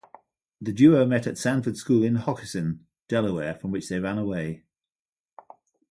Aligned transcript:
The 0.59 0.73
duo 0.73 1.05
met 1.05 1.27
at 1.27 1.37
Sanford 1.37 1.77
School 1.77 2.01
in 2.01 2.15
Hockessin, 2.15 2.79
Delaware, 3.07 3.53
from 3.53 3.69
which 3.69 3.87
they 3.87 3.99
ran 3.99 4.17
away. 4.17 4.63